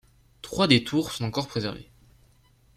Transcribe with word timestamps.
Trois 0.41 0.65
des 0.67 0.83
tours 0.83 1.11
sont 1.11 1.25
encore 1.25 1.47
préservées. 1.47 1.91